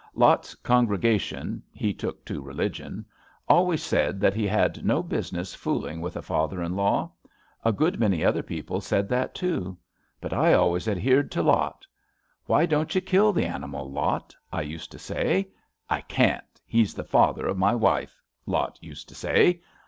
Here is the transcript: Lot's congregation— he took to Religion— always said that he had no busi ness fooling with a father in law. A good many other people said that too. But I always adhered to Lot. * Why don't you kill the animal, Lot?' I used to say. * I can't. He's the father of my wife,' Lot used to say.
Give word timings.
Lot's 0.15 0.55
congregation— 0.55 1.61
he 1.85 1.93
took 1.93 2.25
to 2.25 2.41
Religion— 2.41 3.05
always 3.47 3.83
said 3.83 4.19
that 4.19 4.33
he 4.33 4.47
had 4.47 4.83
no 4.83 5.03
busi 5.03 5.33
ness 5.33 5.53
fooling 5.53 6.01
with 6.01 6.17
a 6.17 6.23
father 6.23 6.63
in 6.63 6.75
law. 6.75 7.11
A 7.63 7.71
good 7.71 7.99
many 7.99 8.25
other 8.25 8.41
people 8.41 8.81
said 8.81 9.07
that 9.09 9.35
too. 9.35 9.77
But 10.19 10.33
I 10.33 10.53
always 10.53 10.87
adhered 10.87 11.29
to 11.33 11.43
Lot. 11.43 11.85
* 12.15 12.45
Why 12.47 12.65
don't 12.65 12.95
you 12.95 13.01
kill 13.01 13.31
the 13.31 13.45
animal, 13.45 13.91
Lot?' 13.91 14.35
I 14.51 14.63
used 14.63 14.91
to 14.93 14.97
say. 14.97 15.49
* 15.71 15.87
I 15.87 16.01
can't. 16.01 16.59
He's 16.65 16.95
the 16.95 17.03
father 17.03 17.45
of 17.45 17.59
my 17.59 17.75
wife,' 17.75 18.23
Lot 18.47 18.79
used 18.81 19.07
to 19.09 19.13
say. 19.13 19.61